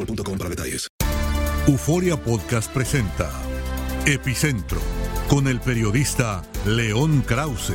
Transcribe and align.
boostmobile.com 0.00 0.38
para 0.38 0.50
detalles. 0.50 0.88
Euforia 1.66 2.16
Podcast 2.16 2.72
presenta 2.72 3.30
Epicentro 4.06 4.80
con 5.28 5.46
el 5.46 5.60
periodista 5.60 6.42
León 6.66 7.22
Krause. 7.26 7.74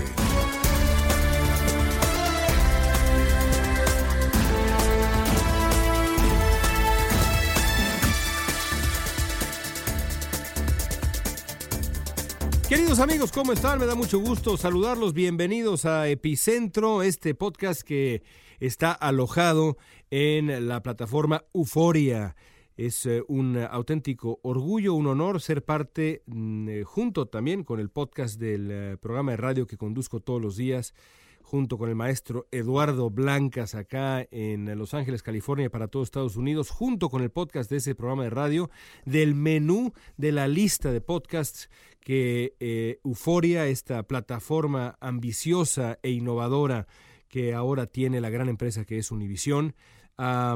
Queridos 12.68 13.00
amigos, 13.00 13.31
¿cómo 13.31 13.53
están? 13.53 13.80
Me 13.80 13.86
da 13.86 13.94
mucho 13.94 14.19
gusto 14.19 14.57
saludarlos. 14.57 15.13
Bienvenidos 15.13 15.86
a 15.86 16.09
Epicentro, 16.09 17.03
este 17.03 17.36
podcast 17.36 17.84
que 17.84 18.24
está 18.60 18.92
alojado 18.92 19.78
en 20.10 20.68
la 20.68 20.82
plataforma 20.82 21.44
Euforia. 21.54 22.36
Es 22.78 23.06
eh, 23.06 23.24
un 23.30 23.58
auténtico 23.58 24.40
orgullo, 24.44 24.96
un 24.96 25.08
honor 25.08 25.40
ser 25.40 25.64
parte, 25.64 26.24
mm, 26.26 26.70
eh, 26.70 26.84
junto 26.84 27.26
también 27.28 27.64
con 27.64 27.80
el 27.80 27.90
podcast 27.90 28.38
del 28.38 28.70
eh, 28.70 28.98
programa 28.98 29.32
de 29.32 29.38
radio 29.38 29.66
que 29.66 29.78
conduzco 29.78 30.20
todos 30.20 30.42
los 30.42 30.58
días, 30.58 30.94
junto 31.42 31.78
con 31.78 31.88
el 31.88 31.96
maestro 31.96 32.48
Eduardo 32.52 33.10
Blancas 33.10 33.76
acá 33.76 34.28
en 34.30 34.78
Los 34.78 34.94
Ángeles, 34.94 35.24
California, 35.24 35.70
para 35.70 35.88
todos 35.88 36.08
Estados 36.08 36.36
Unidos, 36.36 36.70
junto 36.70 37.10
con 37.10 37.22
el 37.22 37.30
podcast 37.30 37.70
de 37.70 37.78
ese 37.78 37.96
programa 37.96 38.24
de 38.24 38.32
radio, 38.32 38.70
del 39.06 39.36
menú 39.36 39.94
de 40.18 40.34
la 40.34 40.50
lista 40.50 40.92
de 40.92 41.02
podcasts 41.02 41.70
que 42.02 42.98
Euforia, 43.04 43.68
esta 43.68 44.04
plataforma 44.04 44.98
ambiciosa 45.00 46.00
e 46.02 46.12
innovadora 46.12 46.88
que 47.35 47.53
ahora 47.53 47.85
tiene 47.85 48.22
la 48.22 48.29
gran 48.29 48.47
empresa 48.47 48.85
que 48.85 48.97
es 48.97 49.12
Univisión, 49.12 49.75
ha, 50.18 50.56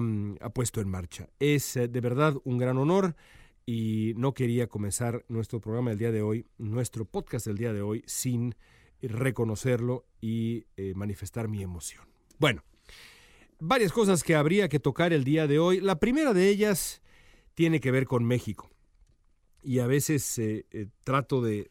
puesto 0.54 0.80
en 0.80 0.88
marcha. 0.88 1.28
Es 1.38 1.76
eh, 1.76 1.90
de 1.90 2.00
verdad 2.00 2.38
un 2.46 2.58
gran 2.58 2.78
honor 2.78 3.18
y 3.66 4.14
no 4.16 4.34
quería 4.34 4.68
comenzar 4.68 5.26
nuestro 5.28 5.60
programa 5.60 5.90
del 5.90 6.00
día 6.00 6.14
de 6.14 6.22
hoy, 6.22 6.46
nuestro 6.58 7.04
podcast 7.04 7.46
del 7.48 7.58
día 7.58 7.74
de 7.74 7.82
hoy, 7.82 8.02
sin 8.08 8.56
reconocerlo 9.02 10.06
y 10.22 10.68
eh, 10.78 10.94
manifestar 10.96 11.50
mi 11.50 11.62
emoción. 11.62 12.06
Bueno, 12.38 12.64
varias 13.60 13.92
cosas 13.92 14.24
que 14.24 14.36
habría 14.36 14.70
que 14.70 14.80
tocar 14.80 15.12
el 15.12 15.26
día 15.26 15.48
de 15.48 15.60
hoy. 15.60 15.82
La 15.82 16.00
primera 16.00 16.34
de 16.34 16.48
ellas 16.48 17.02
tiene 17.56 17.82
que 17.82 17.92
ver 17.92 18.06
con 18.06 18.24
México. 18.24 18.70
Y 19.62 19.80
a 19.80 19.86
veces 19.86 20.40
eh, 20.40 20.64
trato 21.04 21.42
de, 21.42 21.70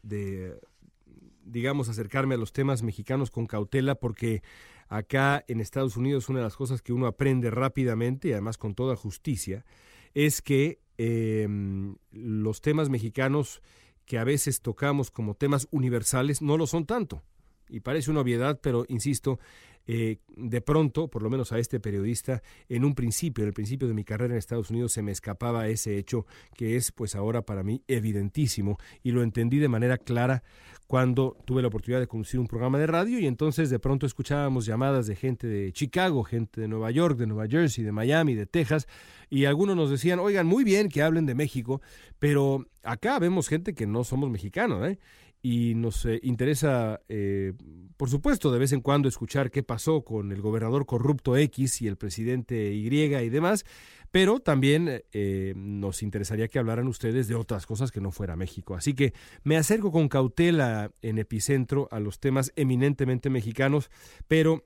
digamos, 1.43 1.89
acercarme 1.89 2.35
a 2.35 2.37
los 2.37 2.53
temas 2.53 2.83
mexicanos 2.83 3.31
con 3.31 3.47
cautela 3.47 3.95
porque 3.95 4.43
acá 4.89 5.45
en 5.47 5.61
Estados 5.61 5.95
Unidos 5.95 6.27
una 6.29 6.39
de 6.39 6.45
las 6.45 6.55
cosas 6.55 6.81
que 6.81 6.91
uno 6.91 7.07
aprende 7.07 7.51
rápidamente 7.51 8.27
y 8.27 8.31
además 8.33 8.57
con 8.57 8.75
toda 8.75 8.95
justicia 8.95 9.63
es 10.13 10.41
que 10.41 10.79
eh, 10.97 11.47
los 12.11 12.61
temas 12.61 12.89
mexicanos 12.89 13.61
que 14.05 14.17
a 14.17 14.23
veces 14.23 14.61
tocamos 14.61 15.11
como 15.11 15.35
temas 15.35 15.67
universales 15.71 16.41
no 16.41 16.57
lo 16.57 16.65
son 16.65 16.85
tanto. 16.85 17.21
Y 17.69 17.81
parece 17.81 18.11
una 18.11 18.21
obviedad, 18.21 18.59
pero 18.61 18.85
insisto, 18.87 19.39
eh, 19.91 20.17
de 20.35 20.61
pronto, 20.61 21.07
por 21.07 21.23
lo 21.23 21.31
menos 21.31 21.51
a 21.51 21.57
este 21.57 21.79
periodista, 21.79 22.43
en 22.67 22.85
un 22.85 22.93
principio, 22.93 23.43
en 23.43 23.47
el 23.47 23.53
principio 23.53 23.87
de 23.87 23.95
mi 23.95 24.03
carrera 24.03 24.35
en 24.35 24.37
Estados 24.37 24.69
Unidos, 24.69 24.91
se 24.91 25.01
me 25.01 25.11
escapaba 25.11 25.67
ese 25.67 25.97
hecho 25.97 26.27
que 26.55 26.75
es, 26.75 26.91
pues 26.91 27.15
ahora 27.15 27.41
para 27.41 27.63
mí, 27.63 27.81
evidentísimo, 27.87 28.77
y 29.01 29.11
lo 29.11 29.23
entendí 29.23 29.57
de 29.57 29.67
manera 29.67 29.97
clara 29.97 30.43
cuando 30.85 31.37
tuve 31.45 31.61
la 31.61 31.69
oportunidad 31.69 31.99
de 31.99 32.07
conducir 32.07 32.39
un 32.39 32.47
programa 32.47 32.77
de 32.79 32.87
radio 32.87 33.19
y 33.19 33.27
entonces 33.27 33.69
de 33.69 33.79
pronto 33.79 34.05
escuchábamos 34.05 34.65
llamadas 34.65 35.05
de 35.07 35.15
gente 35.15 35.45
de 35.47 35.71
Chicago, 35.71 36.23
gente 36.23 36.61
de 36.61 36.67
Nueva 36.67 36.89
York, 36.91 37.17
de 37.17 37.27
Nueva 37.27 37.47
Jersey, 37.47 37.83
de 37.83 37.91
Miami, 37.91 38.35
de 38.35 38.45
Texas, 38.45 38.87
y 39.29 39.45
algunos 39.45 39.75
nos 39.75 39.89
decían, 39.89 40.19
oigan, 40.19 40.45
muy 40.45 40.63
bien 40.63 40.89
que 40.89 41.01
hablen 41.01 41.25
de 41.25 41.35
México, 41.35 41.81
pero 42.19 42.65
acá 42.83 43.17
vemos 43.19 43.47
gente 43.47 43.73
que 43.73 43.87
no 43.87 44.03
somos 44.03 44.29
mexicanos, 44.29 44.87
¿eh? 44.87 44.99
Y 45.41 45.73
nos 45.75 46.05
eh, 46.05 46.19
interesa, 46.23 47.01
eh, 47.07 47.53
por 47.95 48.09
supuesto, 48.09 48.51
de 48.51 48.59
vez 48.59 48.73
en 48.73 48.81
cuando 48.81 49.07
escuchar 49.07 49.51
qué 49.51 49.63
pasó 49.63 50.03
con 50.03 50.31
el 50.31 50.41
gobernador 50.41 50.85
corrupto 50.85 51.37
X 51.37 51.81
y 51.81 51.87
el 51.87 51.97
presidente 51.97 52.73
Y 52.73 52.87
y 52.87 53.29
demás, 53.29 53.65
pero 54.11 54.39
también 54.39 55.03
eh, 55.13 55.53
nos 55.55 56.03
interesaría 56.03 56.47
que 56.47 56.59
hablaran 56.59 56.87
ustedes 56.87 57.27
de 57.27 57.35
otras 57.35 57.65
cosas 57.65 57.91
que 57.91 58.01
no 58.01 58.11
fuera 58.11 58.35
México. 58.35 58.75
Así 58.75 58.93
que 58.93 59.13
me 59.43 59.55
acerco 59.55 59.91
con 59.91 60.09
cautela 60.09 60.91
en 61.01 61.19
epicentro 61.19 61.87
a 61.91 61.99
los 61.99 62.19
temas 62.19 62.51
eminentemente 62.55 63.29
mexicanos, 63.29 63.89
pero 64.27 64.65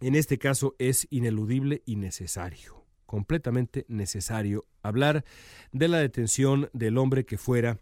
en 0.00 0.14
este 0.14 0.38
caso 0.38 0.76
es 0.78 1.06
ineludible 1.10 1.82
y 1.84 1.96
necesario, 1.96 2.86
completamente 3.04 3.84
necesario 3.88 4.64
hablar 4.82 5.24
de 5.72 5.88
la 5.88 5.98
detención 5.98 6.70
del 6.72 6.96
hombre 6.96 7.26
que 7.26 7.36
fuera 7.36 7.80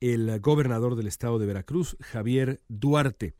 el 0.00 0.40
gobernador 0.40 0.96
del 0.96 1.06
estado 1.06 1.38
de 1.38 1.46
Veracruz, 1.46 1.96
Javier 2.00 2.60
Duarte. 2.68 3.34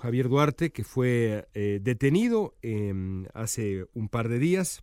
Javier 0.00 0.28
Duarte, 0.28 0.72
que 0.72 0.82
fue 0.82 1.48
eh, 1.52 1.78
detenido 1.82 2.54
eh, 2.62 2.92
hace 3.34 3.86
un 3.92 4.08
par 4.08 4.28
de 4.28 4.38
días 4.38 4.82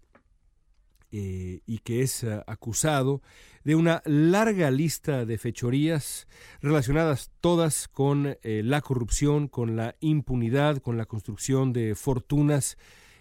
eh, 1.11 1.61
y 1.65 1.79
que 1.79 2.01
es 2.01 2.23
uh, 2.23 2.43
acusado 2.45 3.21
de 3.63 3.75
una 3.75 4.03
larga 4.05 4.69
lista 4.69 5.25
de 5.25 5.37
fechorías 5.37 6.27
relacionadas 6.61 7.31
todas 7.41 7.87
con 7.87 8.37
la 8.43 8.81
corrupción, 8.81 9.47
con 9.49 9.75
la 9.75 9.95
impunidad, 9.99 10.77
con 10.77 10.97
la 10.97 11.05
construcción 11.05 11.73
de 11.73 11.95
fortunas 11.95 12.77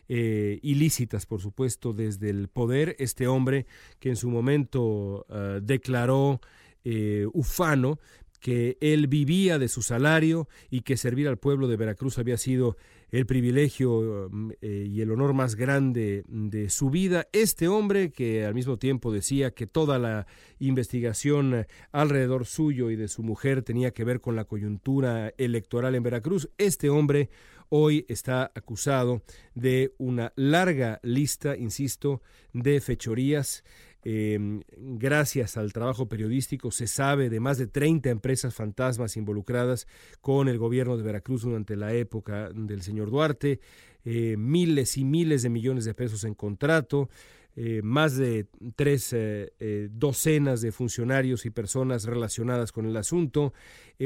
eh, 0.09 0.61
ilícitas, 0.63 1.27
por 1.27 1.41
supuesto, 1.41 1.93
desde 1.93 2.31
el 2.31 2.47
poder. 2.47 2.95
Este 3.01 3.27
hombre 3.27 3.67
que 3.99 4.11
en 4.11 4.17
su 4.17 4.31
momento 4.31 5.27
declaró 5.63 6.41
eh, 6.89 7.27
ufano 7.33 7.99
que 8.39 8.77
él 8.81 9.09
vivía 9.09 9.59
de 9.59 9.67
su 9.67 9.83
salario 9.83 10.47
y 10.71 10.83
que 10.83 10.97
servir 10.97 11.27
al 11.27 11.37
pueblo 11.37 11.67
de 11.67 11.77
Veracruz 11.77 12.17
había 12.19 12.37
sido 12.37 12.77
el 13.11 13.27
privilegio 13.27 14.31
eh, 14.61 14.87
y 14.89 15.01
el 15.01 15.11
honor 15.11 15.35
más 15.35 15.57
grande 15.57 16.23
de 16.29 16.71
su 16.71 16.91
vida. 16.91 17.27
Este 17.33 17.67
hombre 17.67 18.13
que 18.13 18.45
al 18.45 18.55
mismo 18.55 18.79
tiempo 18.79 19.13
decía 19.13 19.51
que 19.51 19.67
toda 19.67 19.99
la 19.99 20.29
investigación 20.61 21.67
alrededor 21.91 22.47
suyo 22.47 22.91
y 22.91 22.95
de 22.97 23.09
su 23.09 23.25
mujer 23.25 23.63
tenía 23.63 23.91
que 23.91 24.05
ver 24.05 24.21
con 24.21 24.37
la 24.37 24.45
coyuntura 24.45 25.33
electoral 25.39 25.97
en 25.97 26.05
Veracruz, 26.05 26.49
este 26.57 26.89
hombre 26.89 27.31
hoy 27.69 28.07
está 28.09 28.53
acusado 28.55 29.23
de 29.57 29.93
una 29.99 30.33
larga 30.37 31.01
lista, 31.03 31.57
insisto, 31.57 32.23
de 32.53 32.81
fechorías 32.81 33.65
eh, 34.09 34.39
gracias 34.77 35.57
al 35.57 35.73
trabajo 35.73 36.07
periodístico 36.07 36.71
se 36.71 36.87
sabe 36.87 37.29
de 37.29 37.41
más 37.41 37.59
de 37.59 37.67
30 37.67 38.09
empresas 38.09 38.55
fantasmas 38.55 39.17
involucradas 39.17 39.89
con 40.21 40.47
el 40.47 40.59
gobierno 40.59 40.97
de 40.97 41.03
Veracruz 41.03 41.43
durante 41.43 41.75
la 41.75 41.93
época 41.93 42.51
del 42.55 42.83
señor 42.83 43.11
Duarte, 43.11 43.59
eh, 44.05 44.37
miles 44.39 44.97
y 44.97 45.05
miles 45.05 45.43
de 45.43 45.49
millones 45.49 45.87
de 45.87 45.95
pesos 45.95 46.23
en 46.23 46.35
contrato, 46.35 47.11
eh, 47.59 47.81
más 47.83 48.19
de 48.19 48.45
tres 48.75 49.15
eh, 49.15 49.51
eh, 49.61 49.89
docenas 49.91 50.61
de 50.61 50.73
funcionarios 50.73 51.47
y 51.47 51.51
personas 51.51 52.05
relacionadas 52.05 52.71
con 52.71 52.85
el 52.85 52.99
asunto, 52.99 53.55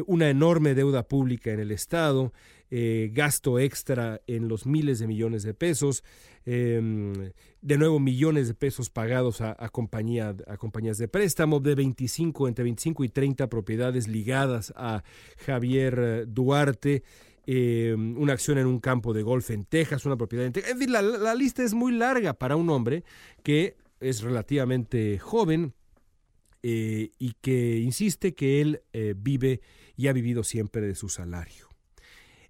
una 0.06 0.30
enorme 0.30 0.76
deuda 0.76 1.08
pública 1.08 1.50
en 1.50 1.58
el 1.58 1.72
Estado, 1.72 2.32
gasto 2.70 3.58
extra 3.58 4.20
en 4.28 4.46
los 4.46 4.64
miles 4.64 5.00
de 5.00 5.08
millones 5.08 5.42
de 5.42 5.52
pesos, 5.52 6.04
em, 6.46 7.32
de 7.60 7.76
nuevo 7.76 7.98
millones 7.98 8.46
de 8.46 8.54
pesos 8.54 8.88
pagados 8.88 9.40
a, 9.40 9.56
a 9.58 9.68
compañías 9.70 10.36
de 10.98 11.08
préstamo, 11.08 11.58
de 11.58 11.74
25, 11.74 12.46
entre 12.46 12.62
25 12.62 13.02
y 13.02 13.08
30 13.08 13.48
propiedades 13.48 14.06
ligadas 14.06 14.72
a 14.76 15.02
Javier 15.44 16.26
Duarte. 16.28 17.02
Eh, 17.52 17.96
una 17.96 18.32
acción 18.32 18.58
en 18.58 18.66
un 18.68 18.78
campo 18.78 19.12
de 19.12 19.24
golf 19.24 19.50
en 19.50 19.64
Texas, 19.64 20.06
una 20.06 20.16
propiedad 20.16 20.46
en 20.46 20.52
Texas. 20.52 20.70
En 20.70 20.78
fin, 20.78 20.92
la, 20.92 21.34
lista 21.34 21.64
es 21.64 21.74
muy 21.74 21.90
larga 21.90 22.34
para 22.34 22.54
un 22.54 22.70
hombre 22.70 23.02
que 23.42 23.76
es 23.98 24.22
relativamente 24.22 25.18
joven 25.18 25.74
eh, 26.62 27.10
y 27.18 27.32
que 27.40 27.78
insiste 27.78 28.36
que 28.36 28.60
él 28.60 28.82
eh, 28.92 29.14
vive 29.16 29.62
y 29.96 30.06
ha 30.06 30.12
vivido 30.12 30.44
siempre 30.44 30.80
de 30.80 30.94
su 30.94 31.08
salario. 31.08 31.66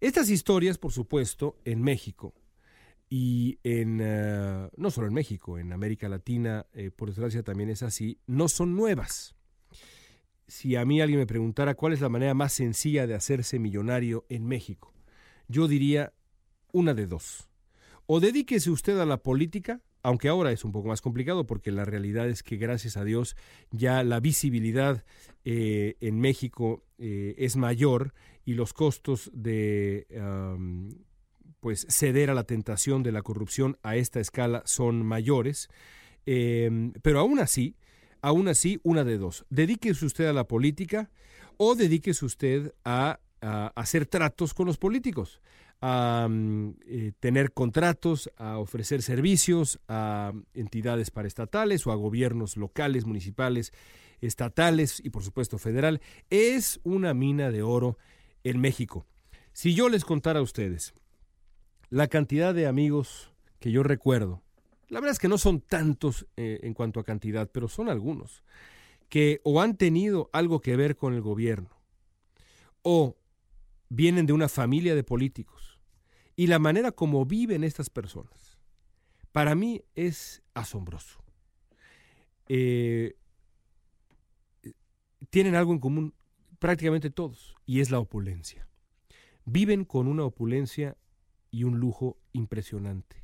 Estas 0.00 0.29
historias, 0.29 0.76
por 0.76 0.93
supuesto, 0.93 1.56
en 1.64 1.81
México 1.81 2.35
y 3.08 3.58
en, 3.62 3.97
no 4.76 4.91
solo 4.91 5.06
en 5.06 5.14
México, 5.14 5.58
en 5.58 5.73
América 5.73 6.11
Latina, 6.11 6.67
por 6.97 7.08
desgracia 7.08 7.43
también 7.43 7.70
es 7.70 7.82
así, 7.82 8.19
no 8.26 8.49
son 8.49 8.76
nuevas. 8.76 9.35
Si 10.50 10.75
a 10.75 10.85
mí 10.85 11.00
alguien 11.00 11.20
me 11.20 11.29
preguntara 11.29 11.76
cuál 11.76 11.93
es 11.93 12.00
la 12.00 12.08
manera 12.08 12.35
más 12.35 12.52
sencilla 12.52 13.06
de 13.06 13.14
hacerse 13.14 13.61
millonario 13.61 14.26
en 14.29 14.47
México, 14.47 14.93
yo 15.47 15.69
diría 15.69 16.12
una 16.73 16.93
de 16.93 17.06
dos. 17.06 17.49
O 18.06 18.19
dedíquese 18.19 18.69
usted 18.70 18.99
a 18.99 19.06
la 19.06 19.23
política, 19.23 19.81
aunque 20.02 20.29
ahora 20.29 20.50
es 20.50 20.64
un 20.64 20.73
poco 20.73 20.88
más 20.88 21.02
complicado 21.02 21.47
porque 21.47 21.70
la 21.70 21.85
realidad 21.85 22.29
es 22.29 22.43
que 22.43 22.56
gracias 22.56 22.97
a 22.97 23.05
Dios 23.05 23.37
ya 23.70 24.02
la 24.02 24.19
visibilidad 24.19 25.05
eh, 25.44 25.94
en 26.00 26.19
México 26.19 26.82
eh, 26.99 27.37
es 27.38 27.55
mayor 27.55 28.12
y 28.44 28.55
los 28.55 28.73
costos 28.73 29.31
de 29.32 30.08
pues 31.61 31.87
ceder 31.88 32.29
a 32.29 32.35
la 32.35 32.44
tentación 32.44 33.05
de 33.05 33.12
la 33.12 33.23
corrupción 33.23 33.79
a 33.85 33.94
esta 33.94 34.19
escala 34.19 34.62
son 34.64 35.06
mayores, 35.06 35.69
eh, 36.26 36.91
pero 37.02 37.20
aún 37.20 37.38
así, 37.38 37.76
aún 38.22 38.49
así, 38.49 38.81
una 38.82 39.05
de 39.05 39.19
dos. 39.19 39.44
Dedíquese 39.50 40.05
usted 40.05 40.26
a 40.26 40.32
la 40.32 40.44
política 40.44 41.11
o 41.56 41.75
dedíquese 41.75 42.25
usted 42.25 42.75
a, 42.84 43.20
hacer 43.43 44.05
tratos 44.05 44.52
con 44.52 44.67
los 44.67 44.76
políticos, 44.76 45.40
a 45.81 46.28
eh, 46.87 47.12
tener 47.20 47.52
contratos, 47.52 48.31
a 48.37 48.58
ofrecer 48.58 49.00
servicios 49.00 49.81
a 49.88 50.34
entidades 50.52 51.11
paraestatales 51.11 51.87
o 51.87 51.93
a 51.93 51.94
gobiernos 51.94 52.58
locales, 52.58 53.06
municipales, 53.06 53.72
estatales 54.20 55.00
y 55.02 55.08
por 55.08 55.23
supuesto 55.23 55.56
federal. 55.56 56.02
Es 56.28 56.81
una 56.82 57.14
mina 57.14 57.50
de 57.50 57.62
oro 57.62 57.96
en 58.44 58.61
México. 58.61 59.06
Si 59.52 59.75
yo 59.75 59.88
les 59.88 60.05
contara 60.05 60.40
a 60.40 60.43
ustedes 60.43 60.93
la 61.88 62.08
cantidad 62.08 62.55
de 62.55 62.66
amigos 62.66 63.32
que 63.58 63.73
yo 63.73 63.82
recuerdo, 63.82 64.43
la 64.90 64.98
verdad 65.00 65.12
es 65.12 65.19
que 65.19 65.28
no 65.28 65.38
son 65.38 65.60
tantos 65.60 66.26
eh, 66.37 66.60
en 66.62 66.75
cuanto 66.75 66.98
a 67.00 67.04
cantidad, 67.04 67.48
pero 67.50 67.69
son 67.69 67.88
algunos, 67.88 68.42
que 69.08 69.40
o 69.44 69.62
han 69.62 69.76
tenido 69.76 70.28
algo 70.32 70.60
que 70.60 70.76
ver 70.76 70.96
con 70.96 71.14
el 71.14 71.20
gobierno, 71.20 71.70
o 72.82 73.16
vienen 73.88 74.26
de 74.26 74.32
una 74.32 74.48
familia 74.48 74.94
de 74.94 75.04
políticos, 75.04 75.81
y 76.34 76.48
la 76.48 76.58
manera 76.58 76.90
como 76.90 77.25
viven 77.25 77.62
estas 77.62 77.88
personas, 77.88 78.58
para 79.31 79.54
mí 79.54 79.82
es 79.94 80.42
asombroso. 80.54 81.22
Eh, 82.48 83.14
tienen 85.31 85.54
algo 85.54 85.72
en 85.72 85.78
común 85.78 86.14
prácticamente 86.58 87.10
todos, 87.10 87.54
y 87.64 87.81
es 87.81 87.92
la 87.92 88.00
opulencia. 88.00 88.66
Viven 89.44 89.84
con 89.84 90.08
una 90.08 90.25
opulencia 90.25 90.96
y 91.52 91.62
un 91.62 91.78
lujo 91.78 92.19
impresionante. 92.32 93.19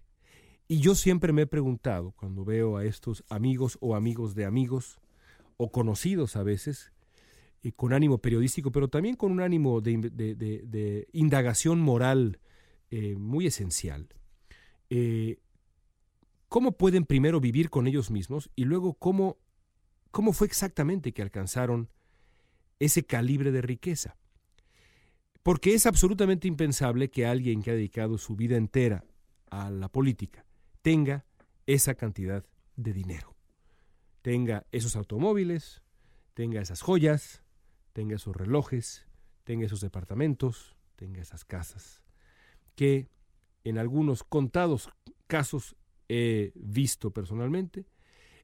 Y 0.69 0.81
yo 0.81 0.95
siempre 0.95 1.33
me 1.33 1.43
he 1.43 1.47
preguntado, 1.47 2.13
cuando 2.13 2.45
veo 2.45 2.77
a 2.77 2.85
estos 2.85 3.25
amigos 3.29 3.79
o 3.81 3.95
amigos 3.95 4.35
de 4.35 4.45
amigos, 4.45 4.99
o 5.57 5.71
conocidos 5.71 6.37
a 6.37 6.43
veces, 6.43 6.93
eh, 7.63 7.73
con 7.73 7.93
ánimo 7.93 8.19
periodístico, 8.19 8.73
pero 8.73 8.89
también 8.89 9.17
con 9.17 9.33
un 9.33 9.41
ánimo 9.41 9.81
de 9.81 11.09
indagación 11.13 11.81
moral 11.81 12.41
eh, 12.91 13.17
muy 13.17 13.47
esencial, 13.47 14.09
eh, 14.91 15.39
¿cómo 16.49 16.73
pueden 16.73 17.05
primero 17.05 17.41
vivir 17.41 17.71
con 17.71 17.87
ellos 17.87 18.11
mismos 18.11 18.51
y 18.55 18.65
luego 18.65 18.95
cómo, 18.95 19.39
cómo 20.11 20.33
fue 20.33 20.47
exactamente 20.47 21.13
que 21.13 21.23
alcanzaron 21.23 21.91
ese 22.79 23.05
calibre 23.05 23.53
de 23.53 23.63
riqueza? 23.63 24.17
Porque 25.43 25.75
es 25.75 25.87
absolutamente 25.87 26.49
impensable 26.49 27.11
que 27.11 27.27
alguien 27.27 27.63
que 27.63 27.71
ha 27.71 27.75
dedicado 27.75 28.19
su 28.19 28.35
vida 28.35 28.57
entera 28.57 29.05
a 29.51 29.71
la 29.71 29.89
política 29.89 30.46
tenga 30.87 31.25
esa 31.67 31.97
cantidad 31.97 32.45
de 32.77 32.93
dinero. 32.93 33.35
Tenga 34.23 34.69
esos 34.71 34.95
automóviles, 34.95 35.83
tenga 36.33 36.61
esas 36.61 36.81
joyas, 36.81 37.43
tenga 37.93 38.15
esos 38.15 38.37
relojes, 38.37 39.05
tenga 39.43 39.67
esos 39.67 39.81
departamentos, 39.81 40.77
tenga 40.95 41.21
esas 41.21 41.45
casas, 41.45 42.05
que 42.77 43.09
en 43.65 43.79
algunos 43.79 44.23
contados 44.23 44.89
casos 45.27 45.75
he 46.09 46.53
visto 46.55 47.11
personalmente 47.11 47.85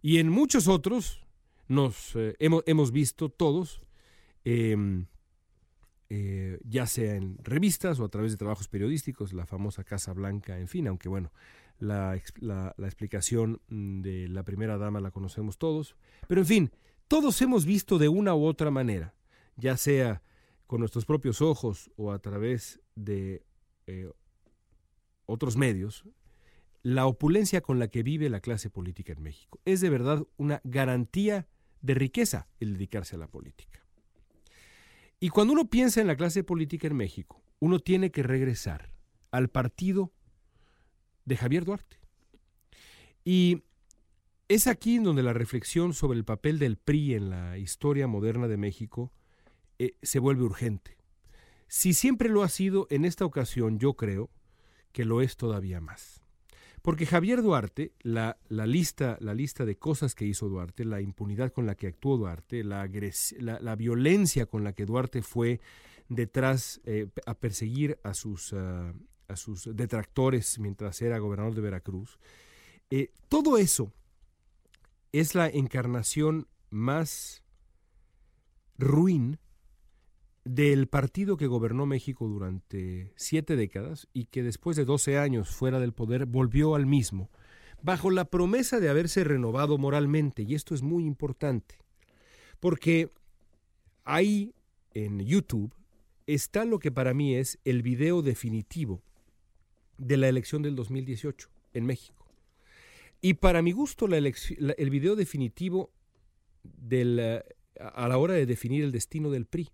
y 0.01 0.19
en 0.19 0.29
muchos 0.29 0.67
otros 0.67 1.25
nos 1.69 2.17
eh, 2.17 2.35
hemos, 2.41 2.65
hemos, 2.67 2.91
visto 2.91 3.29
todos 3.29 3.85
eh, 4.45 5.05
eh, 6.11 6.59
ya 6.65 6.87
sea 6.87 7.15
en 7.15 7.39
revistas 7.39 8.01
o 8.01 8.05
a 8.05 8.09
través 8.09 8.33
de 8.33 8.37
trabajos 8.37 8.67
periodísticos, 8.67 9.33
la 9.33 9.47
famosa 9.47 9.83
Casa 9.85 10.13
Blanca, 10.13 10.59
en 10.59 10.67
fin, 10.67 10.89
aunque 10.89 11.09
bueno, 11.09 11.33
la, 11.83 12.17
la, 12.41 12.87
explicación 12.87 13.61
de 13.69 14.29
la 14.29 14.45
primera 14.45 14.79
dama 14.79 15.01
la 15.01 15.11
conocemos 15.11 15.59
todos, 15.59 15.97
pero 16.29 16.41
en 16.41 16.47
fin, 16.47 16.71
todos 17.09 17.43
hemos 17.43 17.65
visto 17.65 17.99
de 17.99 18.09
una 18.09 18.37
u 18.37 18.45
otra 18.45 18.71
manera, 18.71 19.15
ya 19.57 19.77
sea 19.77 20.23
con 20.69 20.79
nuestros 20.79 21.05
propios 21.07 21.43
ojos 21.43 21.91
o 21.97 22.13
a 22.13 22.21
través 22.21 22.81
de 22.95 23.45
eh, 23.89 24.09
otros 25.27 25.57
medios, 25.57 26.05
la 26.83 27.07
opulencia 27.07 27.61
con 27.61 27.81
la 27.81 27.89
que 27.89 28.05
vive 28.05 28.31
la 28.31 28.41
clase 28.41 28.71
política 28.71 29.13
en 29.13 29.23
México. 29.23 29.61
Es 29.65 29.81
de 29.81 29.91
verdad 29.91 30.25
una 30.37 30.61
garantía 30.63 31.49
de 31.81 31.95
riqueza 31.95 32.49
el 32.61 32.75
dedicarse 32.75 33.17
a 33.17 33.19
la 33.19 33.27
política. 33.27 33.85
Y 35.19 35.31
cuando 35.31 35.53
uno 35.53 35.69
piensa 35.69 36.01
en 36.01 36.07
la 36.07 36.17
clase 36.17 36.45
política 36.45 36.87
en 36.87 36.97
México, 36.97 37.43
uno 37.59 37.81
tiene 37.81 38.13
que 38.13 38.23
regresar 38.23 38.93
al 39.33 39.49
partido 39.49 40.13
de 41.25 41.37
Javier 41.37 41.65
Duarte. 41.65 41.99
Y 43.25 43.63
es 44.49 44.67
aquí 44.67 44.99
donde 44.99 45.23
la 45.23 45.33
reflexión 45.33 45.95
sobre 45.95 46.19
el 46.19 46.25
papel 46.25 46.59
del 46.59 46.77
PRI 46.77 47.15
en 47.15 47.31
la 47.31 47.59
historia 47.59 48.07
moderna 48.07 48.49
de 48.49 48.57
México 48.57 49.13
eh, 49.79 49.95
se 50.03 50.19
vuelve 50.19 50.43
urgente. 50.43 50.97
Si 51.69 51.95
siempre 51.95 52.29
lo 52.29 52.43
ha 52.43 52.49
sido, 52.49 52.87
en 52.91 53.05
esta 53.05 53.25
ocasión 53.25 53.79
yo 53.79 53.95
creo 53.95 54.31
que 54.93 55.05
lo 55.05 55.23
es 55.23 55.37
todavía 55.37 55.81
más. 55.81 56.23
Porque 56.83 57.07
Javier 57.07 57.43
Duarte, 57.43 57.93
la, 58.03 58.39
la, 58.49 58.67
lista, 58.67 59.17
la 59.21 59.35
lista 59.35 59.65
de 59.65 59.77
cosas 59.77 60.15
que 60.15 60.27
hizo 60.27 60.49
Duarte, 60.49 60.85
la 60.85 61.01
impunidad 61.01 61.53
con 61.53 61.65
la 61.65 61.77
que 61.77 61.87
actuó 61.87 62.19
Duarte, 62.19 62.65
la, 62.65 62.91
la, 63.39 63.77
violencia 63.77 64.47
con 64.47 64.65
la 64.65 64.73
que 64.73 64.85
Duarte 64.85 65.23
fue 65.23 65.61
detrás 66.09 66.81
eh, 66.85 67.09
a 67.25 67.35
perseguir 67.35 67.99
a 68.03 68.15
sus, 68.15 68.53
uh, 68.53 68.93
a 69.29 69.37
sus 69.37 69.69
detractores 69.75 70.59
mientras 70.59 71.01
era 71.03 71.19
gobernador 71.19 71.55
de 71.55 71.61
Veracruz. 71.63 72.19
Eh, 72.91 73.11
todo 73.29 73.59
eso 73.59 73.93
es 75.13 75.35
la 75.35 75.49
encarnación 75.49 76.49
más 76.71 77.43
ruin 78.79 79.39
del 80.45 80.89
partido 80.89 81.37
que 81.37 81.47
gobernó 81.47 81.87
México 81.87 82.27
durante 82.27 83.13
siete 83.17 83.57
décadas 83.57 84.09
y 84.13 84.25
que 84.27 84.43
después 84.43 84.77
de 84.77 84.85
12 84.85 85.19
años 85.19 85.51
fuera 85.51 85.79
del 85.79 85.93
poder 85.93 86.27
volvió 86.27 86.75
al 86.75 86.87
mismo, 86.87 87.31
bajo 87.83 88.11
la 88.11 88.25
promesa 88.25 88.81
de 88.81 88.89
haberse 88.89 89.25
renovado 89.25 89.79
moralmente. 89.79 90.43
Y 90.43 90.55
esto 90.55 90.75
es 90.75 90.83
muy 90.83 91.05
importante, 91.05 91.77
porque 92.59 93.11
ahí 94.05 94.55
en 94.93 95.21
YouTube 95.21 95.75
está 96.27 96.65
lo 96.65 96.79
que 96.79 96.91
para 96.91 97.15
mí 97.15 97.37
es 97.37 97.59
el 97.65 97.83
video 97.83 98.23
definitivo 98.23 99.03
de 100.03 100.17
la 100.17 100.29
elección 100.29 100.63
del 100.63 100.75
2018 100.75 101.49
en 101.75 101.87
México. 101.87 102.27
Y 103.21 103.35
para 103.35 103.63
mi 103.63 103.73
gusto, 103.73 104.09
la 104.09 104.19
el 104.19 104.91
video 104.91 105.15
definitivo 105.15 105.93
a 107.79 108.09
la 108.09 108.19
hora 108.19 108.35
de 108.35 108.47
definir 108.47 108.83
el 108.83 108.91
destino 108.91 109.31
del 109.31 109.47
PRI. 109.47 109.71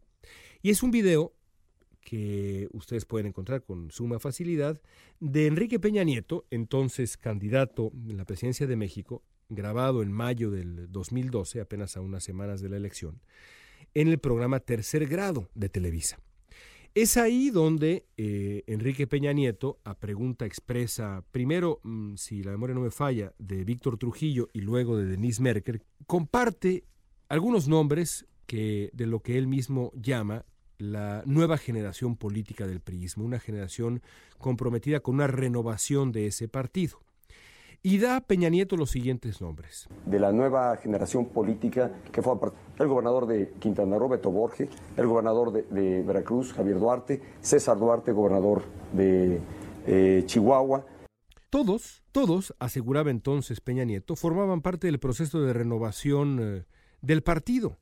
Y 0.62 0.70
es 0.70 0.82
un 0.82 0.90
video 0.90 1.32
que 2.02 2.68
ustedes 2.72 3.04
pueden 3.04 3.26
encontrar 3.26 3.62
con 3.64 3.90
suma 3.90 4.18
facilidad, 4.18 4.80
de 5.20 5.46
Enrique 5.46 5.78
Peña 5.78 6.04
Nieto, 6.04 6.46
entonces 6.50 7.16
candidato 7.16 7.90
en 8.08 8.16
la 8.16 8.24
presidencia 8.24 8.66
de 8.66 8.76
México, 8.76 9.22
grabado 9.48 10.02
en 10.02 10.12
mayo 10.12 10.50
del 10.50 10.90
2012, 10.90 11.60
apenas 11.60 11.96
a 11.96 12.00
unas 12.00 12.24
semanas 12.24 12.60
de 12.60 12.68
la 12.68 12.76
elección, 12.76 13.20
en 13.94 14.08
el 14.08 14.18
programa 14.18 14.60
Tercer 14.60 15.06
Grado 15.06 15.50
de 15.54 15.68
Televisa. 15.68 16.18
Es 17.00 17.16
ahí 17.16 17.50
donde 17.50 18.06
eh, 18.16 18.64
Enrique 18.66 19.06
Peña 19.06 19.32
Nieto, 19.32 19.78
a 19.84 19.94
pregunta 19.94 20.46
expresa, 20.46 21.22
primero, 21.30 21.78
mm, 21.84 22.16
si 22.16 22.42
la 22.42 22.50
memoria 22.50 22.74
no 22.74 22.80
me 22.80 22.90
falla, 22.90 23.32
de 23.38 23.62
Víctor 23.62 23.98
Trujillo 23.98 24.48
y 24.52 24.62
luego 24.62 24.96
de 24.96 25.04
Denise 25.04 25.40
Merker, 25.40 25.80
comparte 26.08 26.82
algunos 27.28 27.68
nombres 27.68 28.26
que, 28.46 28.90
de 28.94 29.06
lo 29.06 29.20
que 29.20 29.38
él 29.38 29.46
mismo 29.46 29.92
llama 29.94 30.44
la 30.78 31.22
nueva 31.24 31.56
generación 31.56 32.16
política 32.16 32.66
del 32.66 32.80
priismo, 32.80 33.24
una 33.24 33.38
generación 33.38 34.02
comprometida 34.36 34.98
con 34.98 35.14
una 35.14 35.28
renovación 35.28 36.10
de 36.10 36.26
ese 36.26 36.48
partido. 36.48 36.98
Y 37.82 37.98
da 37.98 38.16
a 38.16 38.20
Peña 38.20 38.48
Nieto 38.48 38.76
los 38.76 38.90
siguientes 38.90 39.40
nombres. 39.40 39.88
De 40.04 40.18
la 40.18 40.32
nueva 40.32 40.76
generación 40.76 41.26
política 41.26 41.92
que 42.12 42.22
fue 42.22 42.34
el 42.78 42.88
gobernador 42.88 43.26
de 43.26 43.52
Quintana 43.60 43.98
Roo, 43.98 44.08
Beto 44.08 44.30
Borge, 44.30 44.68
el 44.96 45.06
gobernador 45.06 45.52
de, 45.52 46.02
Veracruz, 46.02 46.52
Javier 46.52 46.78
Duarte, 46.78 47.22
César 47.40 47.78
Duarte, 47.78 48.12
gobernador 48.12 48.62
de 48.92 49.40
eh, 49.86 50.22
Chihuahua. 50.26 50.84
Todos, 51.50 52.02
todos, 52.12 52.54
aseguraba 52.58 53.10
entonces 53.10 53.60
Peña 53.60 53.84
Nieto, 53.84 54.16
formaban 54.16 54.60
parte 54.60 54.88
del 54.88 54.98
proceso 54.98 55.40
de 55.40 55.52
renovación 55.52 56.38
eh, 56.40 56.64
del 57.00 57.22
partido 57.22 57.78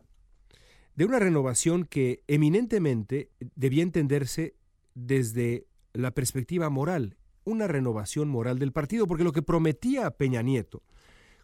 de 0.96 1.04
una 1.04 1.18
renovación 1.18 1.84
que 1.84 2.22
eminentemente 2.26 3.30
debía 3.54 3.82
entenderse 3.82 4.56
desde 4.94 5.66
la 5.92 6.10
perspectiva 6.10 6.70
moral, 6.70 7.16
una 7.46 7.66
renovación 7.66 8.28
moral 8.28 8.58
del 8.58 8.72
partido, 8.72 9.06
porque 9.06 9.24
lo 9.24 9.32
que 9.32 9.40
prometía 9.40 10.10
Peña 10.10 10.42
Nieto 10.42 10.82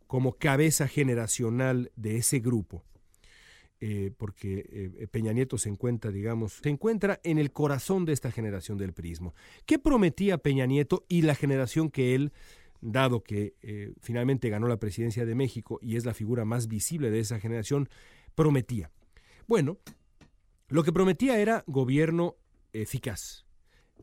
como 0.07 0.35
cabeza 0.35 0.89
generacional 0.89 1.91
de 1.97 2.19
ese 2.19 2.41
grupo, 2.41 2.85
eh, 3.81 4.13
porque 4.19 4.93
eh, 5.01 5.09
Peña 5.11 5.33
Nieto 5.33 5.57
se 5.57 5.71
encuentra, 5.71 6.11
digamos, 6.11 6.61
se 6.63 6.69
encuentra 6.69 7.19
en 7.25 7.39
el 7.39 7.51
corazón 7.51 8.05
de 8.05 8.13
esta 8.13 8.31
generación 8.31 8.77
del 8.77 8.93
prismo. 8.93 9.35
¿Qué 9.65 9.79
prometía 9.79 10.37
Peña 10.37 10.67
Nieto 10.67 11.07
y 11.09 11.23
la 11.23 11.35
generación 11.35 11.91
que 11.91 12.15
él, 12.15 12.33
dado 12.83 13.23
que 13.23 13.55
eh, 13.63 13.95
finalmente 14.03 14.51
ganó 14.51 14.69
la 14.69 14.79
presidencia 14.79 15.25
de 15.25 15.35
México 15.35 15.79
y 15.81 15.97
es 15.97 16.05
la 16.05 16.13
figura 16.13 16.45
más 16.45 16.69
visible 16.69 17.11
de 17.11 17.21
esa 17.21 17.41
generación, 17.41 17.89
prometía? 18.35 18.91
Bueno, 19.47 19.79
lo 20.69 20.85
que 20.85 20.93
prometía 20.93 21.39
era 21.39 21.65
gobierno 21.67 22.37
eficaz. 22.73 23.47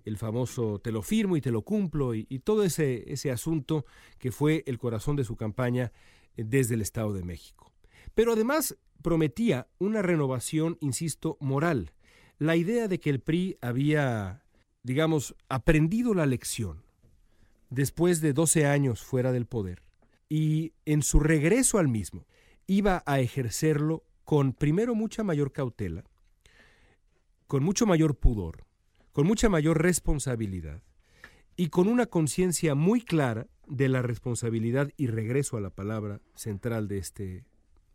El 0.06 0.18
famoso 0.18 0.80
te 0.80 0.92
lo 0.92 1.02
firmo 1.02 1.38
y 1.38 1.42
te 1.42 1.52
lo 1.52 1.62
cumplo 1.64 2.14
y, 2.14 2.26
todo 2.44 2.64
ese, 2.64 3.12
ese 3.12 3.32
asunto 3.32 3.86
que 4.18 4.32
fue 4.32 4.64
el 4.68 4.78
corazón 4.78 5.16
de 5.16 5.24
su 5.24 5.36
campaña 5.36 5.92
eh, 6.36 6.44
desde 6.46 6.76
el 6.76 6.82
Estado 6.82 7.14
de 7.14 7.24
México. 7.24 7.72
Pero 8.16 8.34
además 8.34 8.78
prometía 9.02 9.68
una 9.78 10.02
renovación, 10.02 10.78
insisto, 10.82 11.38
moral. 11.40 11.94
La 12.38 12.56
idea 12.56 12.88
de 12.88 13.00
que 13.00 13.10
el 13.10 13.20
PRI 13.20 13.58
había, 13.62 14.44
digamos, 14.84 15.36
aprendido 15.48 16.14
la 16.14 16.26
lección 16.26 16.84
después 17.70 18.22
de 18.22 18.34
12 18.34 18.66
años 18.66 19.02
fuera 19.02 19.32
del 19.32 19.46
poder 19.46 19.84
y 20.28 20.74
en 20.86 21.02
su 21.02 21.20
regreso 21.20 21.80
al 21.80 21.88
mismo 21.88 22.26
iba 22.68 23.04
a 23.06 23.20
ejercerlo 23.20 24.04
con 24.24 24.54
primero 24.54 24.94
mucha 24.94 25.24
mayor 25.24 25.52
cautela, 25.52 26.04
con 27.48 27.64
mucho 27.64 27.88
mayor 27.88 28.16
pudor, 28.16 28.64
con 29.20 29.28
mucha 29.28 29.50
mayor 29.50 29.82
responsabilidad 29.82 30.82
y 31.58 31.68
con 31.68 31.90
una 31.90 32.06
conciencia 32.06 32.74
muy 32.74 33.02
clara 33.02 33.48
de 33.68 33.90
la 33.90 34.02
responsabilidad 34.02 34.94
y 34.96 35.08
regreso 35.08 35.58
a 35.58 35.60
la 35.60 35.72
palabra 35.72 36.22
central 36.36 36.88
de 36.88 37.00
este, 37.00 37.44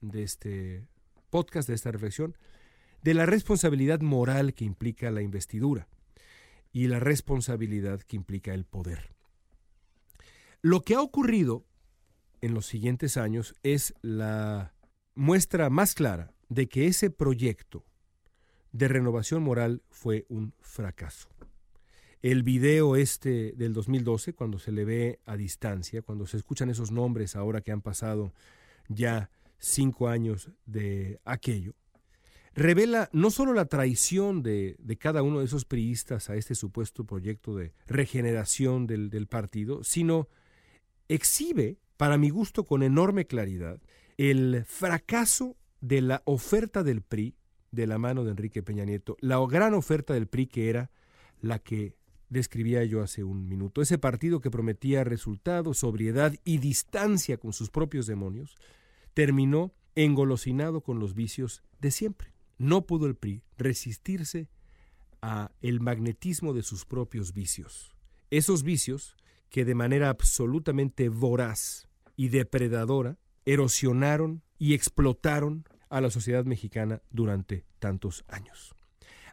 de 0.02 0.22
este 0.22 0.86
podcast, 1.30 1.66
de 1.66 1.76
esta 1.76 1.90
reflexión, 1.90 2.36
de 3.02 3.14
la 3.14 3.24
responsabilidad 3.24 4.02
moral 4.02 4.52
que 4.52 4.66
implica 4.66 5.10
la 5.10 5.22
investidura 5.22 5.88
y 6.74 6.88
la 6.88 7.00
responsabilidad 7.00 8.02
que 8.02 8.16
implica 8.16 8.52
el 8.52 8.66
poder. 8.66 9.14
Lo 10.60 10.82
que 10.82 10.94
ha 10.94 11.00
ocurrido 11.00 11.64
en 12.42 12.52
los 12.52 12.66
siguientes 12.66 13.16
años 13.16 13.54
es 13.62 13.94
la 14.02 14.74
muestra 15.14 15.70
más 15.70 15.94
clara 15.94 16.34
de 16.50 16.68
que 16.68 16.86
ese 16.86 17.08
proyecto 17.08 17.86
de 18.74 18.88
renovación 18.88 19.42
moral 19.42 19.82
fue 19.88 20.26
un 20.28 20.52
fracaso. 20.60 21.28
El 22.22 22.42
video 22.42 22.96
este 22.96 23.52
del 23.52 23.72
2012, 23.72 24.32
cuando 24.32 24.58
se 24.58 24.72
le 24.72 24.84
ve 24.84 25.20
a 25.26 25.36
distancia, 25.36 26.02
cuando 26.02 26.26
se 26.26 26.38
escuchan 26.38 26.70
esos 26.70 26.90
nombres 26.90 27.36
ahora 27.36 27.60
que 27.60 27.70
han 27.70 27.82
pasado 27.82 28.32
ya 28.88 29.30
cinco 29.58 30.08
años 30.08 30.50
de 30.66 31.20
aquello, 31.24 31.74
revela 32.52 33.08
no 33.12 33.30
solo 33.30 33.54
la 33.54 33.66
traición 33.66 34.42
de, 34.42 34.76
cada 34.98 35.22
uno 35.22 35.38
de 35.38 35.44
esos 35.44 35.64
priistas 35.64 36.28
a 36.28 36.34
este 36.34 36.56
supuesto 36.56 37.04
proyecto 37.04 37.54
de 37.54 37.74
regeneración 37.86 38.88
del, 38.88 39.08
del 39.08 39.28
partido, 39.28 39.84
sino 39.84 40.28
exhibe, 41.06 41.78
para 41.96 42.18
mi 42.18 42.30
gusto, 42.30 42.64
con 42.64 42.82
enorme 42.82 43.26
claridad, 43.26 43.80
el 44.16 44.64
fracaso 44.66 45.56
de 45.80 46.00
la 46.00 46.22
oferta 46.24 46.82
del 46.82 47.02
PRI 47.02 47.36
de 47.74 47.86
la 47.86 47.98
mano 47.98 48.24
de 48.24 48.30
Enrique 48.30 48.62
Peña 48.62 48.84
Nieto, 48.84 49.16
la 49.20 49.38
gran 49.46 49.74
oferta 49.74 50.14
del 50.14 50.26
PRI 50.26 50.46
que 50.46 50.70
era 50.70 50.90
la 51.40 51.58
que 51.58 51.96
describía 52.28 52.84
yo 52.84 53.02
hace 53.02 53.24
un 53.24 53.48
minuto, 53.48 53.82
ese 53.82 53.98
partido 53.98 54.40
que 54.40 54.50
prometía 54.50 55.04
resultados, 55.04 55.78
sobriedad 55.78 56.34
y 56.44 56.58
distancia 56.58 57.36
con 57.36 57.52
sus 57.52 57.70
propios 57.70 58.06
demonios, 58.06 58.56
terminó 59.12 59.72
engolosinado 59.94 60.80
con 60.80 60.98
los 60.98 61.14
vicios 61.14 61.62
de 61.80 61.90
siempre. 61.90 62.32
No 62.58 62.86
pudo 62.86 63.06
el 63.06 63.14
PRI 63.14 63.42
resistirse 63.56 64.48
a 65.22 65.50
el 65.60 65.80
magnetismo 65.80 66.52
de 66.52 66.62
sus 66.62 66.84
propios 66.84 67.32
vicios. 67.32 67.94
Esos 68.30 68.62
vicios 68.62 69.16
que 69.48 69.64
de 69.64 69.74
manera 69.74 70.08
absolutamente 70.08 71.08
voraz 71.08 71.88
y 72.16 72.28
depredadora 72.28 73.18
erosionaron 73.44 74.42
y 74.58 74.74
explotaron 74.74 75.64
a 75.94 76.00
la 76.00 76.10
sociedad 76.10 76.44
mexicana 76.44 77.02
durante 77.10 77.64
tantos 77.78 78.24
años. 78.26 78.74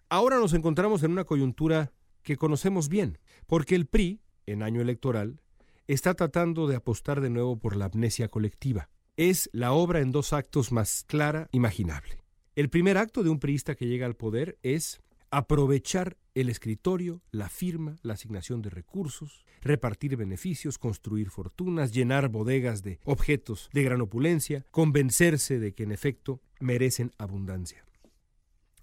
Ahora 0.09 0.37
nos 0.37 0.53
encontramos 0.53 1.01
en 1.01 1.11
una 1.11 1.23
coyuntura 1.23 1.91
que 2.21 2.37
conocemos 2.37 2.87
bien, 2.87 3.17
porque 3.47 3.73
el 3.73 3.87
PRI, 3.87 4.21
en 4.45 4.61
año 4.61 4.79
electoral, 4.79 5.41
está 5.87 6.13
tratando 6.13 6.67
de 6.67 6.75
apostar 6.75 7.19
de 7.19 7.31
nuevo 7.31 7.57
por 7.57 7.75
la 7.75 7.85
amnesia 7.85 8.27
colectiva. 8.27 8.89
Es 9.17 9.49
la 9.53 9.71
obra 9.71 10.01
en 10.01 10.11
dos 10.11 10.33
actos 10.33 10.71
más 10.71 11.03
clara 11.07 11.49
imaginable. 11.51 12.23
El 12.55 12.69
primer 12.69 12.99
acto 12.99 13.23
de 13.23 13.31
un 13.31 13.39
priista 13.39 13.73
que 13.73 13.87
llega 13.87 14.05
al 14.05 14.15
poder 14.15 14.59
es 14.61 15.01
aprovechar 15.31 16.17
el 16.35 16.49
escritorio, 16.49 17.23
la 17.31 17.49
firma, 17.49 17.95
la 18.03 18.13
asignación 18.13 18.61
de 18.61 18.69
recursos, 18.69 19.45
repartir 19.61 20.15
beneficios, 20.15 20.77
construir 20.77 21.31
fortunas, 21.31 21.91
llenar 21.91 22.29
bodegas 22.29 22.83
de 22.83 22.99
objetos 23.03 23.69
de 23.73 23.83
gran 23.83 24.01
opulencia, 24.01 24.65
convencerse 24.69 25.57
de 25.59 25.73
que 25.73 25.83
en 25.83 25.91
efecto 25.91 26.41
merecen 26.61 27.11
abundancia. 27.17 27.85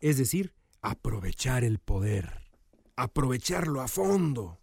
Es 0.01 0.19
decir, 0.19 0.53
aprovechar 0.83 1.65
el 1.65 1.79
poder, 1.79 2.43
aprovecharlo 2.97 3.81
a 3.81 3.89
fondo. 3.89 4.59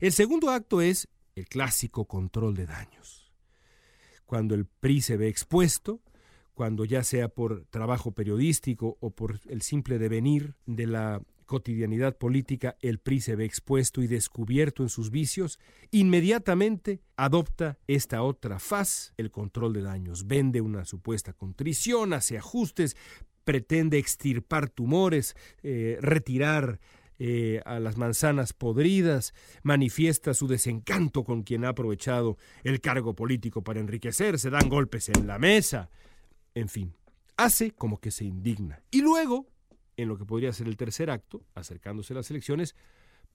El 0.00 0.12
segundo 0.12 0.50
acto 0.50 0.80
es 0.80 1.08
el 1.34 1.48
clásico 1.48 2.06
control 2.06 2.54
de 2.54 2.66
daños. 2.66 3.32
Cuando 4.24 4.54
el 4.54 4.66
PRI 4.66 5.00
se 5.00 5.16
ve 5.16 5.28
expuesto, 5.28 6.00
cuando 6.54 6.84
ya 6.84 7.04
sea 7.04 7.28
por 7.28 7.64
trabajo 7.66 8.12
periodístico 8.12 8.96
o 9.00 9.10
por 9.10 9.40
el 9.46 9.62
simple 9.62 9.98
devenir 9.98 10.56
de 10.66 10.86
la 10.86 11.22
cotidianidad 11.48 12.16
política 12.16 12.76
el 12.80 13.00
PRI 13.00 13.20
se 13.22 13.34
ve 13.34 13.44
expuesto 13.44 14.02
y 14.02 14.06
descubierto 14.06 14.84
en 14.84 14.88
sus 14.88 15.10
vicios, 15.10 15.58
inmediatamente 15.90 17.00
adopta 17.16 17.78
esta 17.88 18.22
otra 18.22 18.60
faz, 18.60 19.14
el 19.16 19.32
control 19.32 19.72
de 19.72 19.82
daños. 19.82 20.28
Vende 20.28 20.60
una 20.60 20.84
supuesta 20.84 21.32
contrición, 21.32 22.12
hace 22.12 22.38
ajustes, 22.38 22.96
pretende 23.42 23.98
extirpar 23.98 24.68
tumores, 24.68 25.34
eh, 25.62 25.98
retirar 26.00 26.78
eh, 27.18 27.62
a 27.64 27.80
las 27.80 27.96
manzanas 27.96 28.52
podridas, 28.52 29.32
manifiesta 29.62 30.34
su 30.34 30.46
desencanto 30.46 31.24
con 31.24 31.42
quien 31.42 31.64
ha 31.64 31.70
aprovechado 31.70 32.36
el 32.62 32.80
cargo 32.80 33.16
político 33.16 33.64
para 33.64 33.80
enriquecerse, 33.80 34.50
dan 34.50 34.68
golpes 34.68 35.08
en 35.08 35.26
la 35.26 35.38
mesa, 35.38 35.90
en 36.54 36.68
fin, 36.68 36.94
hace 37.36 37.72
como 37.72 37.98
que 37.98 38.10
se 38.10 38.24
indigna. 38.26 38.82
Y 38.90 39.00
luego, 39.00 39.46
en 39.98 40.08
lo 40.08 40.16
que 40.16 40.24
podría 40.24 40.52
ser 40.52 40.68
el 40.68 40.76
tercer 40.76 41.10
acto, 41.10 41.44
acercándose 41.54 42.14
a 42.14 42.16
las 42.16 42.30
elecciones, 42.30 42.76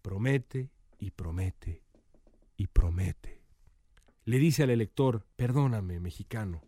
promete 0.01 0.72
y 0.98 1.12
promete 1.12 1.84
y 2.55 2.67
promete. 2.67 3.41
Le 4.24 4.39
dice 4.39 4.63
al 4.63 4.70
elector, 4.70 5.27
perdóname, 5.36 6.00
mexicano, 6.00 6.63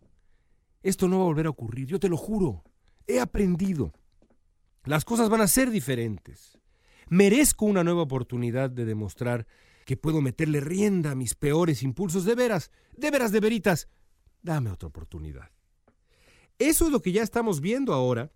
esto 0.82 1.08
no 1.08 1.18
va 1.18 1.22
a 1.24 1.28
volver 1.28 1.46
a 1.46 1.50
ocurrir, 1.50 1.88
yo 1.88 1.98
te 1.98 2.10
lo 2.10 2.18
juro. 2.18 2.62
He 3.06 3.20
aprendido. 3.20 3.94
Las 4.84 5.04
cosas 5.04 5.30
van 5.30 5.40
a 5.40 5.48
ser 5.48 5.70
diferentes. 5.70 6.58
Merezco 7.08 7.64
una 7.64 7.82
nueva 7.82 8.02
oportunidad 8.02 8.68
de 8.68 8.84
demostrar 8.84 9.46
que 9.86 9.96
puedo 9.96 10.20
meterle 10.20 10.60
rienda 10.60 11.12
a 11.12 11.14
mis 11.16 11.34
peores 11.34 11.82
impulsos. 11.82 12.24
De 12.24 12.34
veras, 12.34 12.70
de 12.96 13.10
veras, 13.10 13.32
de 13.32 13.40
veritas. 13.40 13.88
Dame 14.42 14.70
otra 14.70 14.88
oportunidad. 14.88 15.50
Eso 16.58 16.86
es 16.86 16.92
lo 16.92 17.00
que 17.00 17.12
ya 17.12 17.22
estamos 17.22 17.60
viendo 17.60 17.94
ahora 17.94 18.30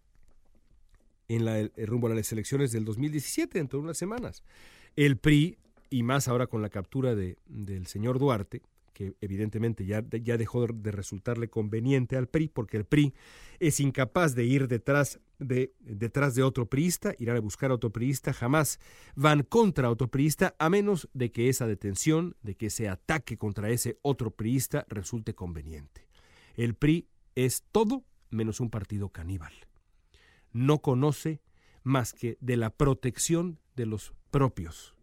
en 1.30 1.44
la, 1.44 1.58
el 1.58 1.86
rumbo 1.86 2.08
a 2.08 2.14
las 2.14 2.32
elecciones 2.32 2.72
del 2.72 2.84
2017, 2.84 3.58
dentro 3.58 3.78
de 3.78 3.84
unas 3.84 3.96
semanas. 3.96 4.42
El 4.96 5.16
PRI, 5.16 5.58
y 5.88 6.02
más 6.02 6.26
ahora 6.26 6.48
con 6.48 6.60
la 6.60 6.70
captura 6.70 7.14
de, 7.14 7.38
del 7.46 7.86
señor 7.86 8.18
Duarte, 8.18 8.62
que 8.92 9.14
evidentemente 9.20 9.86
ya, 9.86 10.04
ya 10.10 10.36
dejó 10.36 10.66
de 10.66 10.90
resultarle 10.90 11.48
conveniente 11.48 12.16
al 12.16 12.26
PRI, 12.26 12.48
porque 12.48 12.76
el 12.76 12.84
PRI 12.84 13.14
es 13.60 13.78
incapaz 13.78 14.34
de 14.34 14.44
ir 14.44 14.66
detrás 14.66 15.20
de, 15.38 15.72
detrás 15.78 16.34
de 16.34 16.42
otro 16.42 16.66
priista, 16.66 17.14
irán 17.18 17.36
a 17.36 17.40
buscar 17.40 17.70
a 17.70 17.74
otro 17.74 17.90
priista, 17.90 18.32
jamás 18.32 18.80
van 19.14 19.44
contra 19.44 19.88
otro 19.88 20.08
priista, 20.08 20.56
a 20.58 20.68
menos 20.68 21.08
de 21.14 21.30
que 21.30 21.48
esa 21.48 21.68
detención, 21.68 22.36
de 22.42 22.56
que 22.56 22.66
ese 22.66 22.88
ataque 22.88 23.38
contra 23.38 23.70
ese 23.70 23.98
otro 24.02 24.32
priista 24.32 24.84
resulte 24.88 25.34
conveniente. 25.34 26.08
El 26.56 26.74
PRI 26.74 27.06
es 27.36 27.62
todo 27.70 28.04
menos 28.30 28.58
un 28.58 28.70
partido 28.70 29.10
caníbal. 29.10 29.52
No 30.52 30.80
conoce 30.80 31.40
más 31.82 32.12
que 32.12 32.36
de 32.40 32.56
la 32.56 32.70
protección 32.70 33.58
de 33.76 33.86
los 33.86 34.12
propios. 34.30 34.94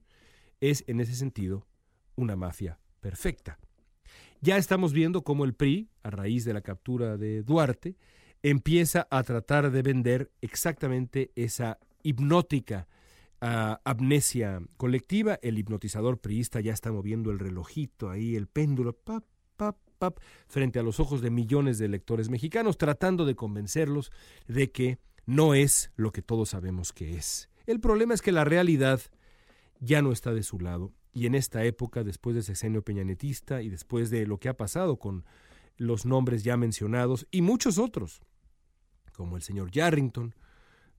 Es 0.61 0.83
en 0.87 0.99
ese 0.99 1.15
sentido 1.15 1.67
una 2.15 2.35
mafia 2.35 2.79
perfecta. 2.99 3.59
Ya 4.41 4.57
estamos 4.57 4.93
viendo 4.93 5.23
cómo 5.23 5.45
el 5.45 5.53
PRI, 5.53 5.89
a 6.03 6.09
raíz 6.09 6.45
de 6.45 6.53
la 6.53 6.61
captura 6.61 7.17
de 7.17 7.43
Duarte, 7.43 7.95
empieza 8.43 9.07
a 9.09 9.23
tratar 9.23 9.71
de 9.71 9.81
vender 9.81 10.31
exactamente 10.41 11.31
esa 11.35 11.79
hipnótica 12.03 12.87
uh, 13.41 13.75
amnesia 13.83 14.61
colectiva. 14.77 15.39
El 15.41 15.57
hipnotizador 15.57 16.19
priista 16.19 16.59
ya 16.61 16.73
está 16.73 16.91
moviendo 16.91 17.31
el 17.31 17.39
relojito 17.39 18.09
ahí, 18.09 18.35
el 18.35 18.47
péndulo, 18.47 18.93
pap, 18.93 19.23
pap, 19.55 19.77
pap, 19.97 20.19
frente 20.47 20.79
a 20.79 20.83
los 20.83 20.99
ojos 20.99 21.21
de 21.21 21.31
millones 21.31 21.79
de 21.79 21.85
electores 21.85 22.29
mexicanos, 22.29 22.77
tratando 22.77 23.25
de 23.25 23.35
convencerlos 23.35 24.11
de 24.47 24.71
que 24.71 24.99
no 25.27 25.53
es 25.53 25.91
lo 25.95 26.11
que 26.11 26.23
todos 26.23 26.49
sabemos 26.49 26.91
que 26.91 27.15
es. 27.15 27.49
El 27.67 27.79
problema 27.79 28.15
es 28.15 28.23
que 28.23 28.31
la 28.31 28.45
realidad 28.45 28.99
ya 29.79 30.01
no 30.01 30.11
está 30.11 30.33
de 30.33 30.41
su 30.41 30.59
lado 30.59 30.93
y 31.13 31.25
en 31.25 31.35
esta 31.35 31.63
época, 31.63 32.03
después 32.03 32.35
del 32.35 32.43
sexenio 32.43 32.83
peñanetista 32.83 33.61
y 33.61 33.69
después 33.69 34.09
de 34.09 34.25
lo 34.25 34.39
que 34.39 34.49
ha 34.49 34.57
pasado 34.57 34.97
con 34.97 35.25
los 35.75 36.05
nombres 36.05 36.43
ya 36.43 36.57
mencionados 36.57 37.27
y 37.29 37.41
muchos 37.41 37.77
otros, 37.77 38.21
como 39.13 39.35
el 39.35 39.41
señor 39.41 39.69
Yarrington, 39.71 40.33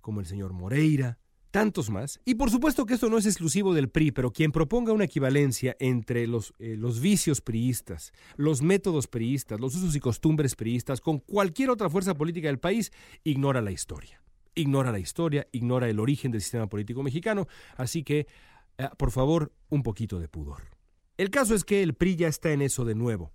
como 0.01 0.21
el 0.21 0.27
señor 0.27 0.53
Moreira, 0.53 1.19
tantos 1.51 1.91
más. 1.91 2.21
Y 2.25 2.35
por 2.35 2.51
supuesto 2.51 2.87
que 2.87 2.95
esto 2.95 3.09
no 3.09 3.19
es 3.19 3.27
exclusivo 3.27 3.75
del 3.75 3.89
PRI, 3.89 4.13
pero 4.13 4.33
quien 4.33 4.53
proponga 4.53 4.93
una 4.93 5.05
equivalencia 5.05 5.77
entre 5.81 6.27
los, 6.27 6.55
eh, 6.59 6.77
los 6.77 7.01
vicios 7.01 7.41
priistas, 7.41 8.13
los 8.37 8.63
métodos 8.63 9.07
priistas, 9.07 9.61
los 9.61 9.75
usos 9.75 9.97
y 9.97 10.01
costumbres 10.01 10.55
priistas 10.57 11.01
con 11.01 11.19
cualquier 11.19 11.71
otra 11.71 11.89
fuerza 11.89 12.15
política 12.15 12.49
del 12.49 12.59
país, 12.59 12.93
ignora 13.25 13.61
la 13.61 13.71
historia. 13.71 14.23
Ignora 14.55 14.91
la 14.91 14.99
historia, 14.99 15.47
ignora 15.53 15.89
el 15.89 16.01
origen 16.01 16.33
del 16.33 16.41
sistema 16.41 16.69
político 16.69 17.03
mexicano, 17.03 17.47
así 17.77 18.03
que 18.03 18.27
Ah, 18.79 18.93
por 18.97 19.11
favor, 19.11 19.53
un 19.71 19.83
poquito 19.83 20.21
de 20.21 20.29
pudor. 20.29 20.63
El 21.17 21.31
caso 21.31 21.55
es 21.57 21.65
que 21.65 21.83
el 21.83 21.95
PRI 21.95 22.15
ya 22.15 22.29
está 22.29 22.53
en 22.53 22.63
eso 22.63 22.85
de 22.85 22.95
nuevo, 22.95 23.33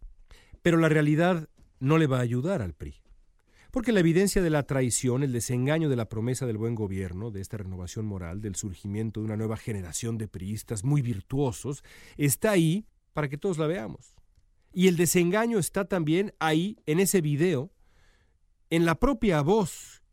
pero 0.62 0.78
la 0.78 0.88
realidad 0.88 1.50
no 1.80 1.98
le 1.98 2.08
va 2.08 2.20
a 2.20 2.22
ayudar 2.22 2.62
al 2.62 2.74
PRI. 2.74 3.03
Porque 3.74 3.92
la 3.92 4.02
evidencia 4.02 4.44
de 4.44 4.52
la 4.52 4.68
traición, 4.68 5.24
el 5.24 5.32
desengaño 5.32 5.90
de 5.90 5.96
la 5.96 6.08
promesa 6.08 6.46
del 6.46 6.60
buen 6.60 6.76
gobierno, 6.76 7.32
de 7.32 7.42
esta 7.42 7.58
renovación 7.58 8.06
moral, 8.06 8.40
del 8.40 8.54
surgimiento 8.54 9.20
de 9.20 9.26
una 9.26 9.36
nueva 9.36 9.58
generación 9.58 10.20
de 10.20 10.28
priistas 10.28 10.84
muy 10.84 11.02
virtuosos, 11.02 11.84
está 12.16 12.52
ahí 12.52 12.86
para 13.14 13.30
que 13.30 13.40
todos 13.40 13.58
la 13.58 13.66
veamos. 13.66 14.16
Y 14.74 14.90
el 14.90 14.96
desengaño 14.96 15.58
está 15.58 15.86
también 15.86 16.36
ahí, 16.38 16.78
en 16.86 17.00
ese 17.00 17.20
video, 17.20 17.72
en 18.70 18.86
la 18.86 18.94
propia 18.94 19.42
voz 19.42 20.04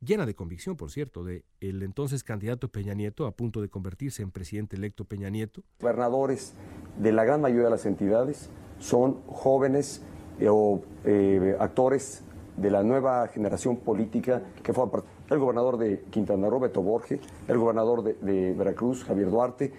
llena 0.00 0.24
de 0.24 0.36
convicción, 0.36 0.76
por 0.76 0.92
cierto, 0.92 1.24
de 1.24 1.44
el 1.58 1.82
entonces 1.82 2.22
candidato 2.22 2.68
Peña 2.68 2.94
Nieto, 2.94 3.26
a 3.26 3.32
punto 3.32 3.60
de 3.60 3.68
convertirse 3.68 4.22
en 4.22 4.30
presidente 4.30 4.76
electo 4.76 5.04
Peña 5.04 5.30
Nieto. 5.30 5.64
Gobernadores 5.80 6.54
de 6.96 7.10
la 7.10 7.24
gran 7.24 7.40
mayoría 7.40 7.64
de 7.64 7.70
las 7.70 7.86
entidades 7.86 8.50
son 8.78 9.20
jóvenes 9.26 10.00
eh, 10.38 10.46
o 10.48 10.80
eh, 11.04 11.56
actores 11.58 12.22
de 12.56 12.70
la 12.70 12.82
nueva 12.82 13.26
generación 13.28 13.78
política 13.78 14.42
que 14.62 14.72
fue 14.72 14.84
el 15.30 15.38
gobernador 15.38 15.78
de 15.78 16.04
Quintana 16.10 16.48
Roo, 16.48 16.60
Beto 16.60 16.82
Borge, 16.82 17.20
el 17.48 17.58
gobernador 17.58 18.02
de, 18.02 18.14
de 18.14 18.52
Veracruz, 18.54 19.04
Javier 19.04 19.30
Duarte. 19.30 19.72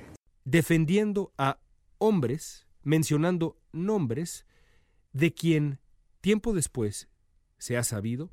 Defendiendo 0.46 1.32
a 1.38 1.60
hombres, 1.98 2.68
mencionando 2.84 3.58
nombres 3.72 4.46
de 5.14 5.34
quien 5.34 5.80
tiempo 6.22 6.54
después 6.54 7.10
se 7.58 7.78
ha 7.78 7.84
sabido 7.84 8.32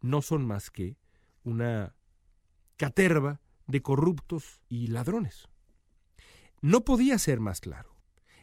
no 0.00 0.22
son 0.22 0.46
más 0.46 0.70
que 0.70 0.96
una 1.44 1.94
caterva 2.76 3.40
de 3.66 3.82
corruptos 3.82 4.60
y 4.68 4.88
ladrones. 4.88 5.48
No 6.60 6.84
podía 6.84 7.18
ser 7.18 7.40
más 7.40 7.60
claro. 7.60 7.94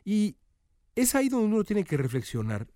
Y 0.04 0.38
es 0.96 1.16
ahí 1.16 1.30
donde 1.30 1.48
uno 1.48 1.64
tiene 1.64 1.84
que 1.84 1.98
reflexionar 1.98 2.68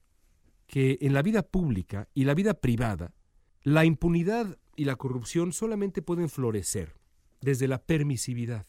que 0.69 0.99
en 1.01 1.13
la 1.13 1.23
vida 1.23 1.41
pública 1.41 2.07
y 2.13 2.25
la 2.25 2.35
vida 2.35 2.53
privada, 2.53 3.15
la 3.63 3.85
impunidad 3.85 4.59
y 4.75 4.85
la 4.85 4.95
corrupción 4.95 5.51
solamente 5.51 6.03
pueden 6.03 6.29
florecer 6.29 6.95
desde 7.41 7.67
la 7.67 7.83
permisividad. 7.83 8.67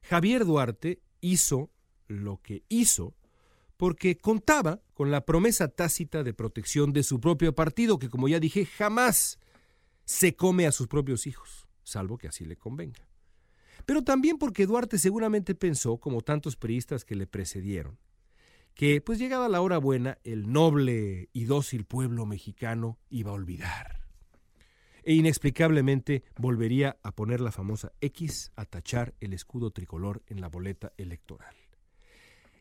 Javier 0.00 0.46
Duarte 0.46 1.02
hizo 1.20 1.70
lo 2.08 2.40
que 2.42 2.64
hizo 2.70 3.14
porque 3.76 4.16
contaba 4.16 4.80
con 4.94 5.10
la 5.10 5.26
promesa 5.26 5.68
tácita 5.68 6.22
de 6.22 6.32
protección 6.32 6.94
de 6.94 7.02
su 7.02 7.20
propio 7.20 7.54
partido, 7.54 7.98
que 7.98 8.08
como 8.08 8.26
ya 8.26 8.40
dije, 8.40 8.64
jamás 8.64 9.38
se 10.06 10.34
come 10.34 10.66
a 10.66 10.72
sus 10.72 10.86
propios 10.86 11.26
hijos, 11.26 11.68
salvo 11.82 12.16
que 12.16 12.28
así 12.28 12.46
le 12.46 12.56
convenga. 12.56 13.06
Pero 13.84 14.02
también 14.02 14.38
porque 14.38 14.64
Duarte 14.64 14.96
seguramente 14.98 15.54
pensó, 15.54 15.98
como 15.98 16.22
tantos 16.22 16.56
periodistas 16.56 17.04
que 17.04 17.16
le 17.16 17.26
precedieron, 17.26 17.98
que 18.76 19.00
pues 19.00 19.18
llegada 19.18 19.48
la 19.48 19.62
hora 19.62 19.78
buena, 19.78 20.18
el 20.22 20.52
noble 20.52 21.30
y 21.32 21.44
dócil 21.44 21.86
pueblo 21.86 22.26
mexicano 22.26 22.98
iba 23.08 23.30
a 23.30 23.34
olvidar. 23.34 24.06
E 25.02 25.14
inexplicablemente 25.14 26.24
volvería 26.36 26.98
a 27.02 27.12
poner 27.12 27.40
la 27.40 27.52
famosa 27.52 27.92
X 28.02 28.52
a 28.54 28.66
tachar 28.66 29.14
el 29.20 29.32
escudo 29.32 29.70
tricolor 29.70 30.22
en 30.26 30.42
la 30.42 30.48
boleta 30.48 30.92
electoral. 30.98 31.56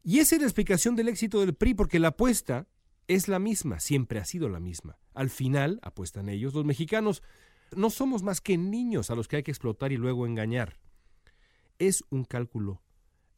Y 0.04 0.19
esa 0.19 0.36
es 0.36 0.41
la 0.41 0.47
explicación 0.47 0.95
del 0.95 1.10
éxito 1.10 1.41
del 1.41 1.54
PRI, 1.54 1.73
porque 1.73 1.99
la 1.99 2.10
apuesta 2.10 2.69
es 3.10 3.28
la 3.28 3.39
misma, 3.39 3.82
siempre 3.82 4.19
ha 4.19 4.25
sido 4.25 4.47
la 4.47 4.62
misma. 4.62 4.97
Al 5.13 5.30
final, 5.30 5.80
apuestan 5.82 6.30
ellos, 6.30 6.54
los 6.54 6.63
mexicanos 6.63 7.23
no 7.75 7.89
somos 7.89 8.23
más 8.23 8.39
que 8.39 8.58
niños 8.58 9.10
a 9.10 9.15
los 9.15 9.28
que 9.28 9.38
hay 9.38 9.43
que 9.43 9.51
explotar 9.51 9.91
y 9.91 9.97
luego 9.97 10.25
engañar. 10.25 10.80
Es 11.78 12.06
un 12.10 12.23
cálculo 12.23 12.82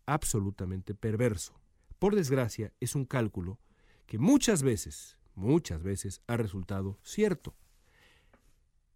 absolutamente 0.06 0.94
perverso. 0.94 1.60
Por 2.00 2.16
desgracia, 2.16 2.74
es 2.80 2.96
un 2.96 3.06
cálculo 3.06 3.60
que 4.06 4.18
muchas 4.18 4.64
veces, 4.64 5.18
muchas 5.36 5.84
veces 5.84 6.22
ha 6.28 6.38
resultado 6.38 6.98
cierto. 7.04 7.56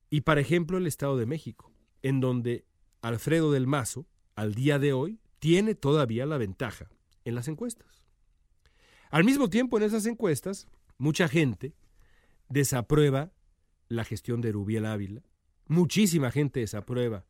Y 0.09 0.21
para 0.21 0.41
ejemplo 0.41 0.77
el 0.77 0.87
Estado 0.87 1.17
de 1.17 1.25
México, 1.25 1.71
en 2.01 2.19
donde 2.19 2.65
Alfredo 3.01 3.51
del 3.51 3.67
Mazo, 3.67 4.05
al 4.35 4.53
día 4.53 4.77
de 4.77 4.93
hoy, 4.93 5.19
tiene 5.39 5.73
todavía 5.73 6.25
la 6.25 6.37
ventaja 6.37 6.89
en 7.25 7.35
las 7.35 7.47
encuestas. 7.47 8.05
Al 9.09 9.23
mismo 9.23 9.49
tiempo, 9.49 9.77
en 9.77 9.83
esas 9.83 10.05
encuestas, 10.05 10.67
mucha 10.97 11.27
gente 11.27 11.73
desaprueba 12.49 13.31
la 13.87 14.05
gestión 14.05 14.41
de 14.41 14.51
Rubiel 14.51 14.85
Ávila, 14.85 15.23
muchísima 15.67 16.31
gente 16.31 16.59
desaprueba 16.59 17.25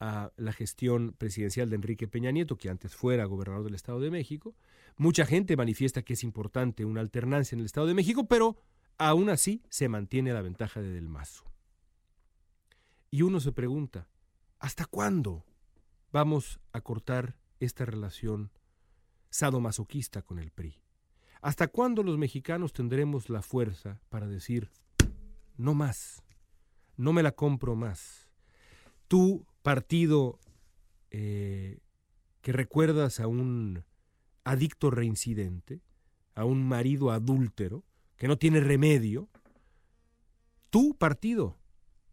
a 0.00 0.32
la 0.36 0.52
gestión 0.52 1.14
presidencial 1.18 1.70
de 1.70 1.76
Enrique 1.76 2.08
Peña 2.08 2.30
Nieto, 2.30 2.56
que 2.56 2.70
antes 2.70 2.94
fuera 2.94 3.24
gobernador 3.24 3.64
del 3.64 3.74
Estado 3.74 4.00
de 4.00 4.10
México. 4.10 4.54
Mucha 4.96 5.26
gente 5.26 5.56
manifiesta 5.56 6.02
que 6.02 6.12
es 6.12 6.24
importante 6.24 6.84
una 6.84 7.00
alternancia 7.00 7.56
en 7.56 7.60
el 7.60 7.66
Estado 7.66 7.86
de 7.86 7.94
México, 7.94 8.26
pero 8.26 8.56
aún 8.96 9.30
así 9.30 9.62
se 9.68 9.88
mantiene 9.88 10.32
la 10.32 10.42
ventaja 10.42 10.80
de 10.80 10.92
Del 10.92 11.08
Mazo. 11.08 11.44
Y 13.10 13.22
uno 13.22 13.40
se 13.40 13.52
pregunta, 13.52 14.08
¿hasta 14.58 14.84
cuándo 14.84 15.44
vamos 16.12 16.60
a 16.72 16.80
cortar 16.80 17.36
esta 17.58 17.84
relación 17.84 18.50
sadomasoquista 19.30 20.22
con 20.22 20.38
el 20.38 20.50
PRI? 20.50 20.80
¿Hasta 21.40 21.68
cuándo 21.68 22.02
los 22.02 22.18
mexicanos 22.18 22.72
tendremos 22.72 23.30
la 23.30 23.42
fuerza 23.42 24.00
para 24.08 24.26
decir, 24.26 24.70
no 25.56 25.74
más, 25.74 26.24
no 26.96 27.12
me 27.12 27.22
la 27.22 27.32
compro 27.32 27.76
más? 27.76 28.28
Tu 29.06 29.46
partido 29.62 30.38
eh, 31.10 31.78
que 32.40 32.52
recuerdas 32.52 33.20
a 33.20 33.26
un 33.26 33.84
adicto 34.44 34.90
reincidente, 34.90 35.82
a 36.34 36.44
un 36.44 36.66
marido 36.66 37.10
adúltero, 37.10 37.84
que 38.16 38.28
no 38.28 38.38
tiene 38.38 38.60
remedio, 38.60 39.28
tu 40.70 40.96
partido, 40.96 41.58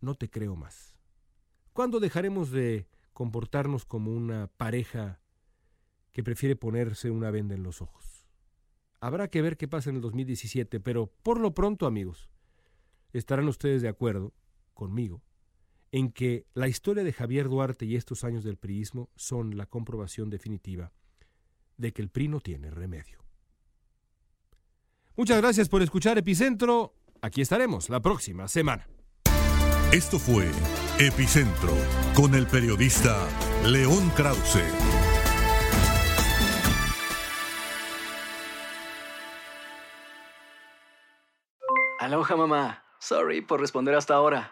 no 0.02 0.16
te 0.16 0.30
creo 0.30 0.56
más. 0.56 0.96
¿Cuándo 1.74 2.00
dejaremos 2.00 2.52
de 2.52 2.88
comportarnos 3.14 3.86
como 3.86 4.12
una 4.12 4.48
pareja 4.48 5.20
que 6.12 6.24
prefiere 6.24 6.56
ponerse 6.56 7.12
una 7.12 7.32
venda 7.32 7.56
en 7.56 7.64
los 7.64 7.82
ojos? 7.82 8.28
Habrá 9.00 9.30
que 9.30 9.42
ver 9.42 9.58
qué 9.58 9.68
pasa 9.68 9.90
en 9.90 9.98
el 9.98 10.02
2017, 10.02 10.80
pero 10.80 11.08
por 11.22 11.40
lo 11.40 11.54
pronto, 11.54 11.86
amigos, 11.86 12.30
estarán 13.14 13.48
ustedes 13.48 13.82
de 13.82 13.90
acuerdo 13.90 14.34
conmigo 14.74 15.22
en 15.96 16.12
que 16.12 16.46
la 16.54 16.68
historia 16.68 17.06
de 17.06 17.14
Javier 17.14 17.48
Duarte 17.48 17.86
y 17.86 17.96
estos 17.96 18.26
años 18.26 18.44
del 18.44 18.58
priismo 18.58 19.10
son 19.16 19.56
la 19.56 19.66
comprobación 19.66 20.30
definitiva 20.30 20.92
de 21.78 21.94
que 21.94 22.02
el 22.02 22.10
PRI 22.10 22.28
no 22.28 22.42
tiene 22.42 22.70
remedio. 22.70 23.20
Muchas 25.16 25.38
gracias 25.38 25.70
por 25.70 25.82
escuchar 25.82 26.18
Epicentro. 26.18 26.96
Aquí 27.22 27.40
estaremos 27.40 27.90
la 27.90 28.02
próxima 28.02 28.50
semana. 28.50 28.90
Esto 29.94 30.20
fue 30.20 30.52
Epicentro 31.00 31.72
con 32.14 32.36
el 32.36 32.46
periodista 32.46 33.30
León 33.66 34.10
Krause. 34.18 34.66
Aloha 42.02 42.36
mamá. 42.36 42.84
Sorry 43.00 43.40
por 43.40 43.62
responder 43.62 43.96
hasta 43.96 44.14
ahora. 44.16 44.52